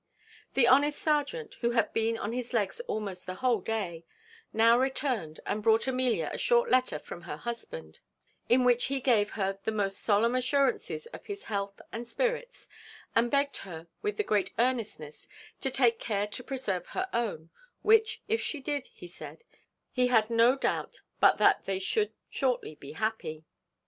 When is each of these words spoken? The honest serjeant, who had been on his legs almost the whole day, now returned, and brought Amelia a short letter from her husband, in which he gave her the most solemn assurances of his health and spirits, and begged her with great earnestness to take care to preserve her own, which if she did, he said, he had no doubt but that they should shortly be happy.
The 0.55 0.65
honest 0.67 0.97
serjeant, 0.97 1.57
who 1.61 1.69
had 1.77 1.93
been 1.93 2.17
on 2.17 2.33
his 2.33 2.53
legs 2.53 2.79
almost 2.87 3.27
the 3.27 3.35
whole 3.35 3.61
day, 3.61 4.03
now 4.51 4.75
returned, 4.75 5.39
and 5.45 5.61
brought 5.61 5.85
Amelia 5.85 6.31
a 6.33 6.39
short 6.39 6.71
letter 6.71 6.97
from 6.97 7.21
her 7.21 7.37
husband, 7.37 7.99
in 8.49 8.63
which 8.63 8.85
he 8.85 8.99
gave 8.99 9.29
her 9.37 9.59
the 9.63 9.71
most 9.71 9.99
solemn 9.99 10.33
assurances 10.33 11.05
of 11.13 11.27
his 11.27 11.43
health 11.43 11.79
and 11.91 12.07
spirits, 12.07 12.67
and 13.15 13.29
begged 13.29 13.57
her 13.57 13.85
with 14.01 14.17
great 14.25 14.51
earnestness 14.57 15.27
to 15.59 15.69
take 15.69 15.99
care 15.99 16.25
to 16.25 16.43
preserve 16.43 16.87
her 16.87 17.07
own, 17.13 17.51
which 17.83 18.23
if 18.27 18.41
she 18.41 18.59
did, 18.59 18.87
he 18.87 19.05
said, 19.05 19.43
he 19.91 20.07
had 20.07 20.31
no 20.31 20.55
doubt 20.55 21.01
but 21.19 21.37
that 21.37 21.65
they 21.65 21.77
should 21.77 22.11
shortly 22.27 22.73
be 22.73 22.93
happy. 22.93 23.45